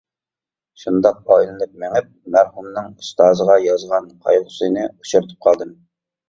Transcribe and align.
شۇنداق 0.83 1.19
ئايلىنىپ 1.35 1.75
مېڭىپ، 1.83 2.07
مەرھۇمنىڭ 2.35 2.87
ئۇستازىغا 3.03 3.59
يازغان 3.65 4.09
قايغۇسىنى 4.25 4.89
ئۇچرىتىپ 4.89 5.47
قالدىم. 5.49 5.79